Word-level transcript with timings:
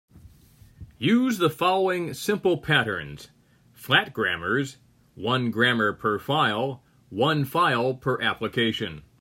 Use 0.97 1.37
the 1.37 1.47
following 1.47 2.11
simple 2.15 2.57
patterns: 2.57 3.29
flat 3.71 4.15
grammars, 4.15 4.77
one 5.13 5.51
grammar 5.51 5.93
per 5.93 6.17
file, 6.17 6.81
one 7.09 7.45
file 7.45 7.93
per 7.93 8.19
application. 8.19 9.03